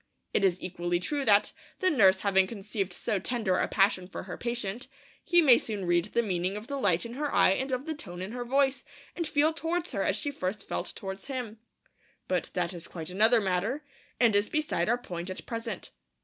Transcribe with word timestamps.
It 0.33 0.43
is 0.43 0.59
equally 0.63 0.99
true 0.99 1.23
that, 1.25 1.51
the 1.77 1.91
nurse 1.91 2.21
having 2.21 2.47
conceived 2.47 2.91
so 2.91 3.19
tender 3.19 3.57
a 3.57 3.67
passion 3.67 4.07
for 4.07 4.23
her 4.23 4.35
patient, 4.35 4.87
he 5.23 5.43
may 5.43 5.59
soon 5.59 5.85
read 5.85 6.05
the 6.05 6.23
meaning 6.23 6.57
of 6.57 6.65
the 6.65 6.79
light 6.79 7.05
in 7.05 7.13
her 7.13 7.31
eye 7.31 7.51
and 7.51 7.71
of 7.71 7.85
the 7.85 7.93
tone 7.93 8.19
in 8.19 8.31
her 8.31 8.43
voice, 8.43 8.83
and 9.15 9.27
feel 9.27 9.53
towards 9.53 9.91
her 9.91 10.01
as 10.01 10.15
she 10.15 10.31
first 10.31 10.67
felt 10.67 10.91
towards 10.95 11.27
him. 11.27 11.59
But 12.27 12.49
that 12.55 12.73
is 12.73 12.87
quite 12.87 13.11
another 13.11 13.39
matter, 13.39 13.83
and 14.19 14.35
is 14.35 14.49
beside 14.49 14.89
our 14.89 14.97
point 14.97 15.29
at 15.29 15.45
present. 15.45 15.91